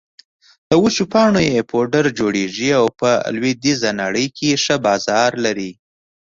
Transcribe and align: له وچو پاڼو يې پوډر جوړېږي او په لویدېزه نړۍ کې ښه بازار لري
له 0.69 0.75
وچو 0.83 1.03
پاڼو 1.13 1.41
يې 1.49 1.61
پوډر 1.69 2.05
جوړېږي 2.19 2.69
او 2.79 2.85
په 2.99 3.09
لویدېزه 3.35 3.89
نړۍ 4.01 4.27
کې 4.37 4.59
ښه 4.63 4.75
بازار 4.85 5.31
لري 5.45 5.71